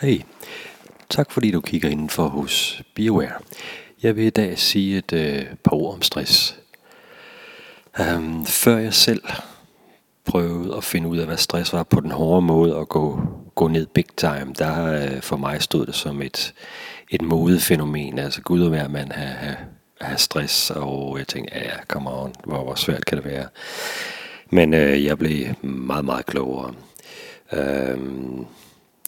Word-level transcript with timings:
Hej, 0.00 0.22
tak 1.10 1.32
fordi 1.32 1.50
du 1.50 1.60
kigger 1.60 1.88
indenfor 1.88 2.28
hos 2.28 2.82
BioWare. 2.94 3.32
Jeg 4.02 4.16
vil 4.16 4.24
i 4.24 4.30
dag 4.30 4.58
sige 4.58 4.98
et 4.98 5.12
øh, 5.12 5.44
par 5.64 5.72
ord 5.72 5.94
om 5.94 6.02
stress. 6.02 6.58
Um, 8.00 8.46
før 8.46 8.78
jeg 8.78 8.94
selv 8.94 9.22
prøvede 10.24 10.76
at 10.76 10.84
finde 10.84 11.08
ud 11.08 11.18
af, 11.18 11.26
hvad 11.26 11.36
stress 11.36 11.72
var 11.72 11.82
på 11.82 12.00
den 12.00 12.10
hårde 12.10 12.42
måde 12.46 12.76
og 12.76 12.88
gå, 12.88 13.20
gå 13.54 13.68
ned 13.68 13.86
big 13.86 14.06
time, 14.16 14.54
der 14.58 15.02
øh, 15.02 15.22
for 15.22 15.36
mig 15.36 15.62
stod 15.62 15.86
det 15.86 15.94
som 15.94 16.22
et, 16.22 16.54
et 17.10 17.22
modefænomen. 17.22 18.18
Altså 18.18 18.42
gud 18.42 18.62
og 18.62 18.68
hver 18.68 18.88
mand 18.88 19.12
have, 19.12 19.34
have, 19.34 19.56
have 20.00 20.18
stress, 20.18 20.70
og 20.70 21.18
jeg 21.18 21.28
tænkte, 21.28 21.58
ja, 21.58 21.84
come 21.88 22.10
on, 22.10 22.34
hvor, 22.44 22.62
hvor 22.62 22.74
svært 22.74 23.04
kan 23.04 23.18
det 23.18 23.24
være? 23.24 23.46
Men 24.50 24.74
øh, 24.74 25.04
jeg 25.04 25.18
blev 25.18 25.46
meget, 25.62 26.04
meget 26.04 26.26
klogere. 26.26 26.74
Um, 27.52 28.46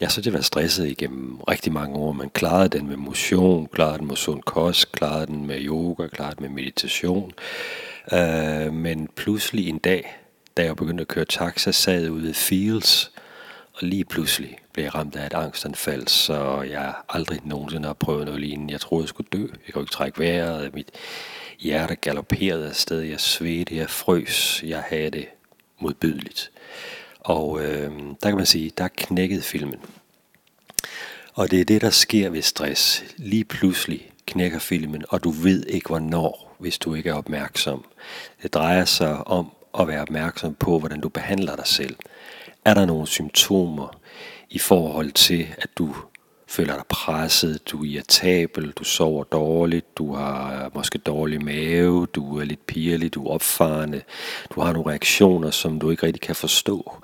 jeg 0.00 0.10
så 0.10 0.20
det 0.20 0.32
var 0.32 0.40
stresset 0.40 0.86
igennem 0.86 1.40
rigtig 1.40 1.72
mange 1.72 1.96
år. 1.96 2.12
Man 2.12 2.30
klarede 2.30 2.68
den 2.68 2.88
med 2.88 2.96
motion, 2.96 3.66
klarede 3.66 3.98
den 3.98 4.06
med 4.06 4.16
sund 4.16 4.42
kost, 4.42 4.92
klarede 4.92 5.26
den 5.26 5.46
med 5.46 5.56
yoga, 5.60 6.06
klarede 6.06 6.36
den 6.36 6.42
med 6.42 6.62
meditation. 6.62 7.32
Uh, 8.12 8.72
men 8.74 9.08
pludselig 9.16 9.68
en 9.68 9.78
dag, 9.78 10.16
da 10.56 10.64
jeg 10.64 10.76
begyndte 10.76 11.02
at 11.02 11.08
køre 11.08 11.24
taxa, 11.24 11.72
sad 11.72 12.02
jeg 12.02 12.10
ude 12.10 12.30
i 12.30 12.32
Fields, 12.32 13.12
og 13.74 13.82
lige 13.82 14.04
pludselig 14.04 14.58
blev 14.72 14.84
jeg 14.84 14.94
ramt 14.94 15.16
af 15.16 15.26
et 15.26 15.34
angstanfald, 15.34 16.08
så 16.08 16.62
jeg 16.62 16.94
aldrig 17.08 17.40
nogensinde 17.44 17.86
har 17.86 17.92
prøvet 17.92 18.24
noget 18.24 18.40
lignende. 18.40 18.72
Jeg 18.72 18.80
troede, 18.80 19.02
jeg 19.02 19.08
skulle 19.08 19.28
dø. 19.32 19.46
Jeg 19.66 19.74
kunne 19.74 19.82
ikke 19.82 19.92
trække 19.92 20.18
vejret. 20.18 20.74
Mit 20.74 20.90
hjerte 21.58 21.94
galopperede 21.94 22.68
afsted. 22.68 23.00
Jeg 23.00 23.20
svedte, 23.20 23.76
jeg 23.76 23.90
frøs. 23.90 24.62
Jeg 24.66 24.84
havde 24.88 25.10
det 25.10 25.26
modbydeligt. 25.78 26.50
Og 27.28 27.60
øh, 27.62 27.92
der 28.22 28.28
kan 28.28 28.36
man 28.36 28.46
sige, 28.46 28.72
der 28.78 28.88
knækkede 28.96 29.42
filmen. 29.42 29.80
Og 31.34 31.50
det 31.50 31.60
er 31.60 31.64
det, 31.64 31.80
der 31.80 31.90
sker 31.90 32.30
ved 32.30 32.42
stress. 32.42 33.04
Lige 33.16 33.44
pludselig 33.44 34.10
knækker 34.26 34.58
filmen, 34.58 35.04
og 35.08 35.24
du 35.24 35.30
ved 35.30 35.66
ikke 35.66 35.88
hvornår, 35.88 36.56
hvis 36.58 36.78
du 36.78 36.94
ikke 36.94 37.10
er 37.10 37.14
opmærksom. 37.14 37.84
Det 38.42 38.54
drejer 38.54 38.84
sig 38.84 39.26
om 39.26 39.50
at 39.78 39.88
være 39.88 40.02
opmærksom 40.02 40.54
på, 40.54 40.78
hvordan 40.78 41.00
du 41.00 41.08
behandler 41.08 41.56
dig 41.56 41.66
selv. 41.66 41.96
Er 42.64 42.74
der 42.74 42.86
nogle 42.86 43.06
symptomer 43.06 44.00
i 44.50 44.58
forhold 44.58 45.12
til, 45.12 45.46
at 45.58 45.68
du 45.78 45.94
føler 46.48 46.74
dig 46.74 46.84
presset, 46.88 47.70
du 47.70 47.84
er 47.84 47.88
irritabel, 47.88 48.70
du 48.70 48.84
sover 48.84 49.24
dårligt, 49.24 49.98
du 49.98 50.14
har 50.14 50.64
øh, 50.64 50.70
måske 50.74 50.98
dårlig 50.98 51.44
mave, 51.44 52.06
du 52.06 52.38
er 52.38 52.44
lidt 52.44 52.66
pirlig, 52.66 53.14
du 53.14 53.26
er 53.26 53.30
opfarende, 53.30 54.02
du 54.54 54.60
har 54.60 54.72
nogle 54.72 54.90
reaktioner, 54.90 55.50
som 55.50 55.80
du 55.80 55.90
ikke 55.90 56.06
rigtig 56.06 56.22
kan 56.22 56.36
forstå. 56.36 56.96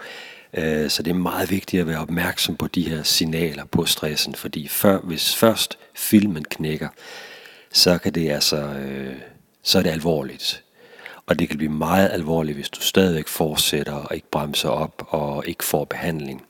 Øh, 0.55 0.91
så 0.91 1.03
det 1.03 1.11
er 1.11 1.15
meget 1.15 1.51
vigtigt 1.51 1.81
at 1.81 1.87
være 1.87 1.99
opmærksom 1.99 2.57
på 2.57 2.67
de 2.67 2.89
her 2.89 3.03
signaler 3.03 3.65
på 3.65 3.85
stressen, 3.85 4.35
fordi 4.35 4.69
før, 4.69 5.01
hvis 5.01 5.37
først 5.37 5.79
filmen 5.95 6.45
knækker, 6.45 6.89
så 7.73 7.99
kan 7.99 8.15
det 8.15 8.31
altså, 8.31 8.57
øh, 8.57 9.15
så 9.63 9.79
er 9.79 9.83
det 9.83 9.91
alvorligt. 9.91 10.65
Og 11.27 11.39
det 11.39 11.49
kan 11.49 11.59
blive 11.59 11.73
meget 11.73 12.11
alvorligt, 12.13 12.57
hvis 12.57 12.69
du 12.69 12.81
stadigvæk 12.81 13.29
fortsætter 13.29 13.93
og 13.93 14.15
ikke 14.15 14.31
bremser 14.31 14.69
op 14.69 15.07
og 15.09 15.45
ikke 15.47 15.65
får 15.65 15.85
behandling. 15.85 16.43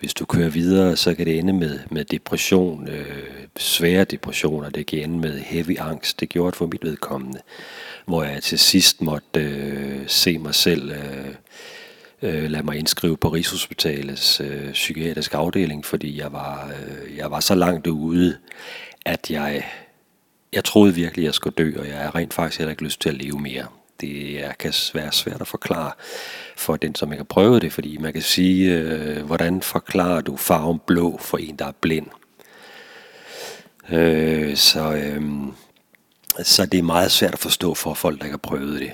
Hvis 0.00 0.14
du 0.14 0.24
kører 0.24 0.48
videre, 0.48 0.96
så 0.96 1.14
kan 1.14 1.26
det 1.26 1.38
ende 1.38 1.52
med, 1.52 1.78
med 1.90 2.04
depression, 2.04 2.88
øh, 2.88 3.22
svære 3.56 4.04
depressioner, 4.04 4.70
det 4.70 4.86
kan 4.86 4.98
ende 4.98 5.18
med 5.18 5.38
heavy 5.38 5.76
angst. 5.78 6.20
Det 6.20 6.28
gjorde 6.28 6.50
det 6.50 6.56
for 6.56 6.66
mit 6.66 6.84
vedkommende, 6.84 7.40
hvor 8.06 8.22
jeg 8.22 8.42
til 8.42 8.58
sidst 8.58 9.02
måtte 9.02 9.40
øh, 9.40 10.00
se 10.06 10.38
mig 10.38 10.54
selv 10.54 10.90
øh, 10.90 11.34
øh, 12.22 12.50
lade 12.50 12.62
mig 12.62 12.76
indskrive 12.76 13.16
på 13.16 13.28
Rigshospitalets 13.28 14.40
øh, 14.40 14.72
psykiatriske 14.72 15.36
afdeling, 15.36 15.84
fordi 15.84 16.18
jeg 16.18 16.32
var, 16.32 16.70
øh, 16.70 17.16
jeg 17.16 17.30
var 17.30 17.40
så 17.40 17.54
langt 17.54 17.86
ude, 17.86 18.36
at 19.06 19.30
jeg, 19.30 19.64
jeg 20.52 20.64
troede 20.64 20.94
virkelig, 20.94 21.22
at 21.22 21.26
jeg 21.26 21.34
skulle 21.34 21.54
dø, 21.58 21.72
og 21.78 21.88
jeg 21.88 21.98
har 21.98 22.14
rent 22.14 22.34
faktisk 22.34 22.58
heller 22.58 22.70
ikke 22.70 22.84
lyst 22.84 23.00
til 23.00 23.08
at 23.08 23.14
leve 23.14 23.38
mere 23.38 23.66
det 24.00 24.44
er, 24.44 24.52
kan 24.52 24.72
være 24.94 25.12
svært 25.12 25.40
at 25.40 25.48
forklare 25.48 25.92
for 26.56 26.76
den, 26.76 26.94
som 26.94 27.12
ikke 27.12 27.20
har 27.20 27.24
prøvet 27.24 27.62
det, 27.62 27.72
fordi 27.72 27.96
man 27.96 28.12
kan 28.12 28.22
sige, 28.22 28.72
øh, 28.72 29.22
hvordan 29.24 29.62
forklarer 29.62 30.20
du 30.20 30.36
farven 30.36 30.80
blå 30.86 31.18
for 31.20 31.38
en, 31.38 31.56
der 31.56 31.66
er 31.66 31.72
blind? 31.80 32.06
Øh, 33.90 34.56
så, 34.56 34.92
øh, 34.92 35.22
så 36.42 36.66
det 36.66 36.78
er 36.78 36.82
meget 36.82 37.10
svært 37.10 37.32
at 37.32 37.38
forstå 37.38 37.74
for 37.74 37.94
folk, 37.94 38.18
der 38.18 38.24
ikke 38.24 38.32
har 38.32 38.38
prøvet 38.38 38.80
det. 38.80 38.92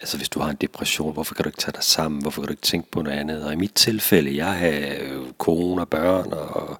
Altså 0.00 0.16
hvis 0.16 0.28
du 0.28 0.40
har 0.40 0.50
en 0.50 0.56
depression, 0.60 1.12
hvorfor 1.12 1.34
kan 1.34 1.42
du 1.42 1.48
ikke 1.48 1.58
tage 1.58 1.72
dig 1.72 1.84
sammen? 1.84 2.22
Hvorfor 2.22 2.42
kan 2.42 2.46
du 2.46 2.52
ikke 2.52 2.62
tænke 2.62 2.90
på 2.90 3.02
noget 3.02 3.18
andet? 3.18 3.44
Og 3.44 3.52
i 3.52 3.56
mit 3.56 3.74
tilfælde, 3.74 4.36
jeg 4.36 4.52
havde 4.52 5.24
kone 5.38 5.82
og 5.82 5.88
børn, 5.88 6.32
og 6.32 6.78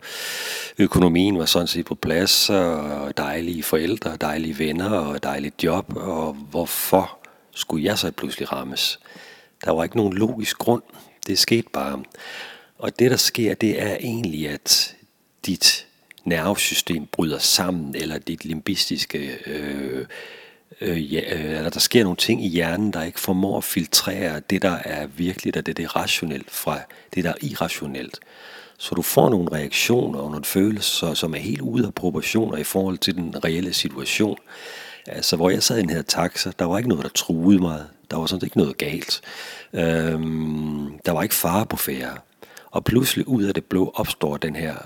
økonomien 0.78 1.38
var 1.38 1.44
sådan 1.44 1.66
set 1.66 1.87
på 1.87 1.94
plads, 1.94 2.50
og 2.50 3.16
dejlige 3.16 3.62
forældre, 3.62 4.16
dejlige 4.21 4.59
venner, 4.59 4.91
og 4.91 5.22
dejligt 5.22 5.65
job. 5.65 5.97
Og 5.97 6.32
hvorfor 6.32 7.19
skulle 7.60 7.84
jeg 7.84 7.98
så 7.98 8.10
pludselig 8.10 8.53
rammes? 8.53 9.00
Der 9.65 9.71
var 9.71 9.84
ikke 9.84 9.97
nogen 9.97 10.15
logisk 10.15 10.59
grund. 10.59 10.82
Det 11.26 11.38
skete 11.38 11.69
bare. 11.72 12.03
Og 12.78 12.98
det, 12.98 13.10
der 13.10 13.16
sker, 13.16 13.54
det 13.54 13.82
er 13.82 13.97
egentlig, 13.97 14.48
at 14.48 14.97
dit 15.47 15.87
nervesystem 16.25 17.06
bryder 17.06 17.38
sammen, 17.38 17.94
eller 17.94 18.19
dit 18.19 18.44
limbistiske... 18.44 19.38
Øh, 19.47 20.06
øh, 20.81 21.15
ja, 21.15 21.37
øh, 21.37 21.56
eller 21.56 21.71
der 21.71 21.81
sker 21.81 22.03
nogle 22.03 22.16
ting 22.16 22.44
i 22.44 22.48
hjernen, 22.48 22.93
der 22.93 23.03
ikke 23.03 23.21
formår 23.21 23.59
at 23.59 23.65
filtrere 23.65 24.41
det, 24.50 24.62
der 24.62 24.78
er 24.84 25.06
virkeligt, 25.06 25.56
og 25.56 25.66
det, 25.66 25.77
der 25.77 25.84
er 25.84 25.97
rationelt, 25.97 26.50
fra 26.50 26.81
det, 27.15 27.25
der 27.25 27.31
er 27.31 27.34
irrationelt. 27.42 28.21
Så 28.78 28.94
du 28.94 29.03
får 29.03 29.31
nogle 29.31 29.53
reaktioner 29.53 30.19
og 30.19 30.31
nogle 30.31 30.44
følelser, 30.44 31.15
som 31.15 31.34
er 31.34 31.38
helt 31.38 31.60
ude 31.60 31.87
af 31.87 31.94
proportioner 31.94 32.56
i 32.56 32.65
forhold 32.65 32.98
til 32.98 33.15
den 33.15 33.44
reelle 33.44 33.72
situation. 33.72 34.38
Altså, 35.06 35.37
hvor 35.37 35.50
jeg 35.50 35.62
sad 35.62 35.78
i 35.78 35.81
den 35.81 35.91
her 35.91 36.03
taxa, 36.03 36.53
der 36.59 36.65
var 36.65 36.78
ikke 36.78 36.88
noget, 36.88 37.05
der 37.05 37.11
truede 37.11 37.59
mig. 37.59 37.87
Der 38.11 38.16
var 38.16 38.27
sådan 38.27 38.47
ikke 38.47 38.59
noget 38.59 38.78
galt. 38.78 39.21
Øhm, 39.72 40.99
der 41.06 41.12
var 41.12 41.22
ikke 41.22 41.34
fare 41.34 41.66
på 41.66 41.77
færre. 41.77 42.19
Og 42.71 42.84
pludselig 42.84 43.28
ud 43.28 43.43
af 43.43 43.55
det 43.55 43.65
blå 43.65 43.93
opstår 43.94 44.37
den 44.37 44.56
her 44.56 44.77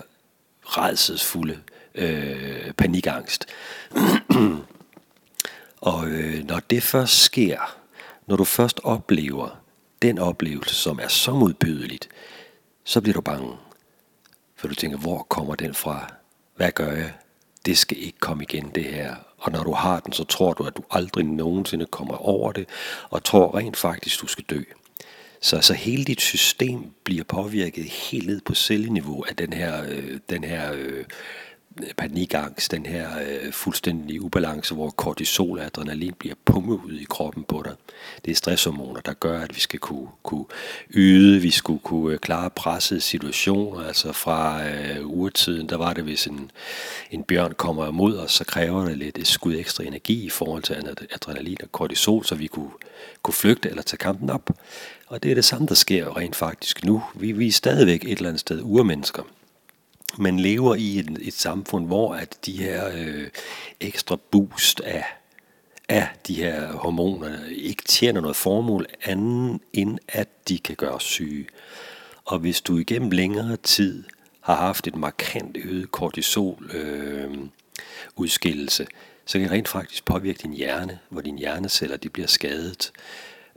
redselsfulde 0.63 1.59
øh, 1.95 2.71
panikangst. 2.73 3.45
og 5.81 6.07
øh, 6.07 6.43
når 6.43 6.59
det 6.69 6.83
først 6.83 7.21
sker, 7.21 7.77
når 8.27 8.35
du 8.35 8.43
først 8.43 8.79
oplever 8.83 9.61
den 10.01 10.19
oplevelse, 10.19 10.75
som 10.75 10.99
er 11.03 11.07
så 11.07 11.31
modbydeligt, 11.31 12.09
så 12.83 13.01
bliver 13.01 13.13
du 13.13 13.21
bange. 13.21 13.57
For 14.55 14.67
du 14.67 14.75
tænker, 14.75 14.97
hvor 14.97 15.23
kommer 15.23 15.55
den 15.55 15.73
fra? 15.73 16.13
Hvad 16.55 16.71
gør 16.71 16.91
jeg? 16.91 17.13
Det 17.65 17.77
skal 17.77 17.97
ikke 17.97 18.19
komme 18.19 18.43
igen, 18.43 18.71
det 18.75 18.83
her. 18.83 19.15
Og 19.45 19.51
når 19.51 19.63
du 19.63 19.73
har 19.73 19.99
den, 19.99 20.13
så 20.13 20.23
tror 20.23 20.53
du, 20.53 20.63
at 20.63 20.77
du 20.77 20.83
aldrig 20.91 21.25
nogensinde 21.25 21.85
kommer 21.85 22.17
over 22.17 22.51
det, 22.51 22.69
og 23.09 23.23
tror 23.23 23.57
rent 23.57 23.77
faktisk, 23.77 24.21
du 24.21 24.27
skal 24.27 24.45
dø. 24.49 24.61
Så, 25.41 25.61
så 25.61 25.73
hele 25.73 26.03
dit 26.03 26.21
system 26.21 26.91
bliver 27.03 27.23
påvirket 27.23 27.83
helt 27.85 28.27
ned 28.27 28.41
på 28.41 28.53
celleniveau 28.53 29.23
af 29.29 29.35
den 29.35 29.53
her, 29.53 29.83
øh, 29.83 30.19
den 30.29 30.43
her 30.43 30.73
øh, 30.73 31.05
panikangst, 31.97 32.71
den 32.71 32.85
her 32.85 33.09
øh, 33.19 33.51
fuldstændig 33.51 34.21
ubalance, 34.21 34.73
hvor 34.73 34.89
kortisol 34.89 35.59
og 35.59 35.65
adrenalin 35.65 36.13
bliver 36.19 36.35
pumpet 36.45 36.79
ud 36.85 36.93
i 36.93 37.05
kroppen 37.09 37.43
på 37.43 37.61
dig. 37.65 37.73
Det 38.25 38.31
er 38.31 38.35
stresshormoner, 38.35 39.01
der 39.01 39.13
gør, 39.13 39.41
at 39.41 39.55
vi 39.55 39.59
skal 39.59 39.79
kunne, 39.79 40.07
kunne 40.23 40.45
yde, 40.93 41.41
vi 41.41 41.51
skulle 41.51 41.79
kunne 41.79 42.13
øh, 42.13 42.19
klare 42.19 42.49
pressede 42.49 43.01
situationer. 43.01 43.87
Altså 43.87 44.11
fra 44.11 44.69
øh, 44.69 45.05
urtiden, 45.05 45.69
der 45.69 45.77
var 45.77 45.93
det, 45.93 46.03
hvis 46.03 46.27
en, 46.27 46.51
en 47.11 47.23
bjørn 47.23 47.53
kommer 47.57 47.87
imod 47.87 48.17
os, 48.17 48.31
så 48.31 48.43
kræver 48.43 48.85
det 48.85 48.97
lidt 48.97 49.17
et 49.17 49.27
skud 49.27 49.55
ekstra 49.55 49.83
energi 49.83 50.25
i 50.25 50.29
forhold 50.29 50.63
til 50.63 50.73
adrenalin 51.13 51.57
og 51.63 51.71
kortisol, 51.71 52.25
så 52.25 52.35
vi 52.35 52.47
kunne, 52.47 52.71
kunne 53.21 53.33
flygte 53.33 53.69
eller 53.69 53.81
tage 53.83 53.97
kampen 53.97 54.29
op. 54.29 54.49
Og 55.07 55.23
det 55.23 55.31
er 55.31 55.35
det 55.35 55.45
samme, 55.45 55.67
der 55.67 55.75
sker 55.75 56.17
rent 56.17 56.35
faktisk 56.35 56.85
nu. 56.85 57.03
Vi, 57.15 57.31
vi 57.31 57.47
er 57.47 57.51
stadigvæk 57.51 58.03
et 58.03 58.11
eller 58.11 58.29
andet 58.29 58.39
sted 58.39 58.61
urmennesker 58.63 59.23
man 60.17 60.39
lever 60.39 60.75
i 60.75 60.99
et, 60.99 61.17
et 61.21 61.33
samfund, 61.33 61.87
hvor 61.87 62.13
at 62.13 62.37
de 62.45 62.51
her 62.51 62.91
øh, 62.95 63.27
ekstra 63.79 64.17
boost 64.31 64.79
af, 64.81 65.05
af 65.89 66.07
de 66.27 66.35
her 66.35 66.71
hormoner 66.71 67.37
ikke 67.51 67.83
tjener 67.83 68.21
noget 68.21 68.35
formål 68.35 68.85
anden 69.03 69.61
end 69.73 69.99
at 70.07 70.27
de 70.47 70.59
kan 70.59 70.75
gøre 70.75 70.91
os 70.91 71.03
syge. 71.03 71.47
Og 72.25 72.39
hvis 72.39 72.61
du 72.61 72.77
igennem 72.77 73.11
længere 73.11 73.57
tid 73.57 74.03
har 74.41 74.55
haft 74.55 74.87
et 74.87 74.95
markant 74.95 75.57
øget 75.57 75.91
kortisol 75.91 76.71
øh, 76.73 77.37
udskillelse, 78.15 78.87
så 79.25 79.37
kan 79.39 79.41
det 79.41 79.51
rent 79.51 79.67
faktisk 79.67 80.05
påvirke 80.05 80.39
din 80.43 80.53
hjerne, 80.53 80.99
hvor 81.09 81.21
dine 81.21 81.39
hjerneceller 81.39 81.97
de 81.97 82.09
bliver 82.09 82.27
skadet. 82.27 82.91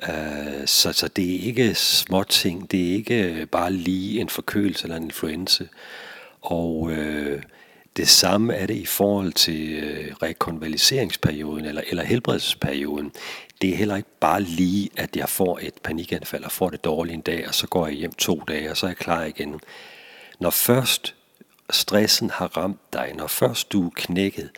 Øh, 0.03 0.67
så, 0.67 0.93
så 0.93 1.09
det 1.09 1.35
er 1.35 1.41
ikke 1.41 1.75
småting, 1.75 2.71
det 2.71 2.88
er 2.88 2.94
ikke 2.94 3.47
bare 3.47 3.73
lige 3.73 4.21
en 4.21 4.29
forkølelse 4.29 4.85
eller 4.85 4.97
en 4.97 5.03
influenza. 5.03 5.65
Og 6.40 6.90
øh, 6.93 7.43
det 7.96 8.08
samme 8.08 8.55
er 8.55 8.67
det 8.67 8.75
i 8.76 8.87
forhold 8.87 9.32
til 9.32 9.70
øh, 9.70 10.14
rekonvaliseringsperioden 10.23 11.64
eller, 11.64 11.82
eller 11.87 12.05
helbredelsesperioden. 12.05 13.12
Det 13.62 13.70
er 13.70 13.76
heller 13.76 13.96
ikke 13.96 14.08
bare 14.20 14.43
lige, 14.43 14.90
at 14.96 15.17
jeg 15.17 15.29
får 15.29 15.58
et 15.62 15.75
panikanfald 15.82 16.44
og 16.44 16.52
får 16.52 16.70
det 16.70 16.85
dårligt 16.85 17.14
en 17.14 17.20
dag, 17.20 17.49
og 17.49 17.55
så 17.55 17.67
går 17.67 17.87
jeg 17.87 17.96
hjem 17.96 18.12
to 18.12 18.43
dage, 18.49 18.70
og 18.70 18.76
så 18.76 18.87
er 18.87 18.90
jeg 18.90 18.96
klar 18.96 19.25
igen. 19.25 19.61
Når 20.40 20.50
først 20.50 21.14
stressen 21.70 22.31
har 22.31 22.56
ramt 22.56 22.93
dig, 22.93 23.12
når 23.14 23.26
først 23.26 23.73
du 23.73 23.87
er 23.87 23.91
knækket, 23.94 24.50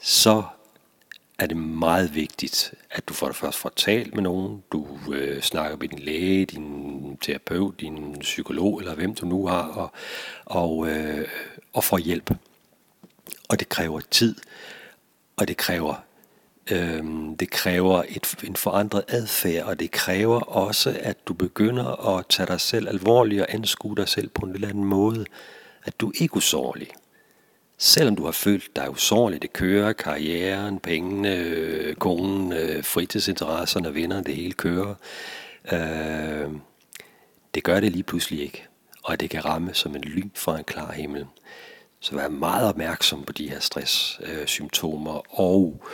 så 0.00 0.42
er 1.38 1.46
det 1.46 1.56
meget 1.56 2.14
vigtigt, 2.14 2.74
at 2.90 3.08
du 3.08 3.14
for 3.14 3.26
det 3.26 3.36
første 3.36 3.60
får 3.60 3.72
talt 3.76 4.14
med 4.14 4.22
nogen, 4.22 4.62
du 4.72 4.98
øh, 5.12 5.42
snakker 5.42 5.76
med 5.76 5.88
din 5.88 5.98
læge, 5.98 6.46
din 6.46 7.16
terapeut, 7.16 7.80
din 7.80 8.16
psykolog, 8.20 8.78
eller 8.78 8.94
hvem 8.94 9.14
du 9.14 9.26
nu 9.26 9.46
har, 9.46 9.62
og, 9.62 9.92
og, 10.44 10.88
øh, 10.88 11.28
og 11.72 11.84
får 11.84 11.98
hjælp. 11.98 12.30
Og 13.48 13.60
det 13.60 13.68
kræver 13.68 14.00
tid, 14.10 14.36
og 15.36 15.48
det 15.48 15.56
kræver 15.56 15.94
Øhm, 16.70 17.36
det 17.36 17.50
kræver 17.50 18.02
et, 18.08 18.34
en 18.44 18.56
forandret 18.56 19.04
adfærd, 19.08 19.64
og 19.64 19.80
det 19.80 19.90
kræver 19.90 20.40
også, 20.40 20.96
at 21.00 21.28
du 21.28 21.34
begynder 21.34 22.16
at 22.16 22.26
tage 22.28 22.46
dig 22.46 22.60
selv 22.60 22.88
alvorligt 22.88 23.42
og 23.42 23.46
anskue 23.54 23.96
dig 23.96 24.08
selv 24.08 24.28
på 24.28 24.46
en 24.46 24.52
eller 24.52 24.68
anden 24.68 24.84
måde. 24.84 25.24
At 25.84 26.00
du 26.00 26.12
ikke 26.20 26.32
er 26.32 26.36
usårlig. 26.36 26.88
Selvom 27.78 28.16
du 28.16 28.24
har 28.24 28.32
følt 28.32 28.76
dig 28.76 28.90
usårlig, 28.90 29.42
det 29.42 29.52
kører, 29.52 29.92
karrieren, 29.92 30.78
pengene, 30.78 31.36
øh, 31.36 31.94
konen, 31.94 32.52
øh, 32.52 32.84
fritidsinteresserne, 32.84 33.94
venner, 33.94 34.22
det 34.22 34.36
hele 34.36 34.52
kører. 34.52 34.94
Øh, 35.72 36.50
det 37.54 37.64
gør 37.64 37.80
det 37.80 37.92
lige 37.92 38.02
pludselig 38.02 38.42
ikke, 38.42 38.66
og 39.04 39.20
det 39.20 39.30
kan 39.30 39.44
ramme 39.44 39.74
som 39.74 39.96
en 39.96 40.02
lyn 40.02 40.30
fra 40.34 40.58
en 40.58 40.64
klar 40.64 40.92
himmel. 40.92 41.26
Så 42.00 42.14
vær 42.14 42.28
meget 42.28 42.68
opmærksom 42.68 43.22
på 43.22 43.32
de 43.32 43.50
her 43.50 43.60
stresssymptomer, 43.60 45.16
øh, 45.16 45.22
og 45.40 45.84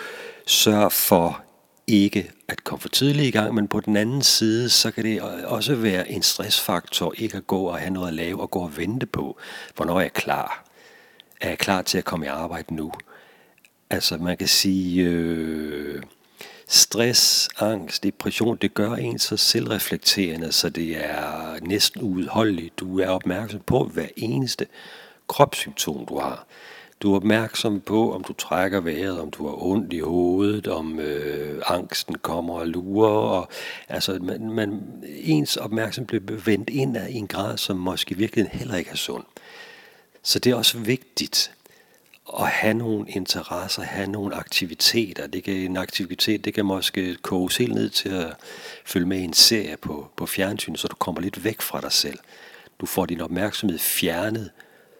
sørg 0.46 0.92
for 0.92 1.42
ikke 1.86 2.30
at 2.48 2.64
komme 2.64 2.80
for 2.80 2.88
tidligt 2.88 3.26
i 3.26 3.30
gang, 3.30 3.54
men 3.54 3.68
på 3.68 3.80
den 3.80 3.96
anden 3.96 4.22
side, 4.22 4.68
så 4.68 4.90
kan 4.90 5.04
det 5.04 5.22
også 5.44 5.74
være 5.74 6.10
en 6.10 6.22
stressfaktor 6.22 7.14
ikke 7.16 7.36
at 7.36 7.46
gå 7.46 7.62
og 7.62 7.78
have 7.78 7.90
noget 7.90 8.08
at 8.08 8.14
lave 8.14 8.40
og 8.40 8.50
gå 8.50 8.58
og 8.58 8.76
vente 8.76 9.06
på, 9.06 9.38
hvornår 9.76 9.96
er 9.96 10.00
jeg 10.00 10.12
klar. 10.12 10.69
Er 11.40 11.48
jeg 11.48 11.58
klar 11.58 11.82
til 11.82 11.98
at 11.98 12.04
komme 12.04 12.26
i 12.26 12.28
arbejde 12.28 12.74
nu? 12.74 12.92
Altså 13.90 14.16
man 14.16 14.36
kan 14.36 14.48
sige, 14.48 15.04
øh, 15.04 16.02
stress, 16.68 17.48
angst, 17.58 18.02
depression, 18.02 18.56
det 18.56 18.74
gør 18.74 18.92
en 18.92 19.18
så 19.18 19.36
selvreflekterende, 19.36 20.52
så 20.52 20.68
det 20.68 21.04
er 21.04 21.56
næsten 21.62 22.02
uudholdeligt. 22.02 22.78
Du 22.78 23.00
er 23.00 23.08
opmærksom 23.08 23.60
på 23.60 23.84
hver 23.84 24.08
eneste 24.16 24.66
kropssymptom, 25.28 26.06
du 26.06 26.18
har. 26.18 26.46
Du 27.02 27.12
er 27.12 27.16
opmærksom 27.16 27.80
på, 27.80 28.14
om 28.14 28.24
du 28.24 28.32
trækker 28.32 28.80
vejret, 28.80 29.20
om 29.20 29.30
du 29.30 29.46
har 29.46 29.62
ondt 29.62 29.92
i 29.92 29.98
hovedet, 29.98 30.68
om 30.68 31.00
øh, 31.00 31.62
angsten 31.66 32.14
kommer 32.18 32.54
og 32.54 32.66
lurer. 32.66 33.10
Og, 33.10 33.48
altså, 33.88 34.18
man, 34.22 34.50
man, 34.50 34.82
ens 35.06 35.56
opmærksomhed 35.56 36.20
bliver 36.20 36.40
vendt 36.40 36.70
ind 36.70 36.96
af 36.96 37.06
en 37.10 37.26
grad, 37.26 37.56
som 37.56 37.76
måske 37.76 38.16
virkelig 38.16 38.48
heller 38.52 38.76
ikke 38.76 38.90
er 38.90 38.96
sund. 38.96 39.24
Så 40.22 40.38
det 40.38 40.50
er 40.50 40.54
også 40.54 40.78
vigtigt 40.78 41.52
at 42.38 42.48
have 42.48 42.74
nogle 42.74 43.10
interesser, 43.10 43.82
have 43.82 44.06
nogle 44.06 44.34
aktiviteter. 44.34 45.26
Det 45.26 45.44
kan, 45.44 45.54
en 45.54 45.76
aktivitet, 45.76 46.44
det 46.44 46.54
kan 46.54 46.66
måske 46.66 47.14
koges 47.14 47.56
helt 47.56 47.74
ned 47.74 47.90
til 47.90 48.08
at 48.08 48.36
følge 48.84 49.06
med 49.06 49.18
i 49.18 49.24
en 49.24 49.32
serie 49.32 49.76
på, 49.76 50.10
på 50.16 50.26
fjernsyn, 50.26 50.76
så 50.76 50.88
du 50.88 50.96
kommer 50.96 51.20
lidt 51.20 51.44
væk 51.44 51.60
fra 51.60 51.80
dig 51.80 51.92
selv. 51.92 52.18
Du 52.80 52.86
får 52.86 53.06
din 53.06 53.20
opmærksomhed 53.20 53.78
fjernet 53.78 54.50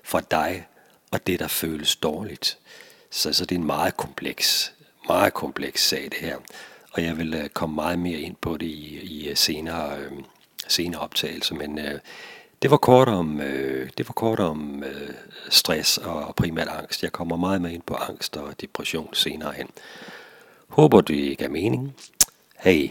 fra 0.05 0.20
dig 0.31 0.67
og 1.11 1.26
det, 1.26 1.40
der 1.40 1.49
føles 1.49 1.96
dårligt. 1.96 2.58
Så, 3.11 3.32
så 3.32 3.44
det 3.44 3.55
er 3.55 3.58
en 3.58 3.67
meget 3.67 3.96
kompleks, 3.96 4.72
meget 5.08 5.34
kompleks 5.34 5.88
sag 5.88 6.02
det 6.02 6.19
her. 6.20 6.37
Og 6.93 7.05
jeg 7.05 7.19
vil 7.19 7.34
uh, 7.34 7.49
komme 7.49 7.75
meget 7.75 7.99
mere 7.99 8.19
ind 8.19 8.37
på 8.40 8.56
det 8.56 8.67
i, 8.67 9.00
i 9.00 9.34
senere, 9.34 9.99
øh, 9.99 10.12
senere 10.69 11.00
optagelser, 11.00 11.55
men 11.55 11.78
øh, 11.78 12.00
det 12.62 12.71
var 12.71 12.77
kort 12.77 13.09
om, 13.09 13.41
øh, 13.41 13.91
det 13.99 14.09
var 14.09 14.12
kort 14.12 14.41
om 14.41 14.85
øh, 14.85 15.15
stress 15.49 15.99
og 15.99 16.35
primært 16.35 16.69
angst. 16.69 17.03
Jeg 17.03 17.12
kommer 17.12 17.37
meget 17.37 17.62
mere 17.62 17.73
ind 17.73 17.83
på 17.83 17.95
angst 17.95 18.37
og 18.37 18.61
depression 18.61 19.15
senere 19.15 19.53
hen. 19.53 19.69
Håber 20.69 21.01
det 21.01 21.39
gav 21.39 21.51
mening. 21.51 21.95
Hej. 22.59 22.89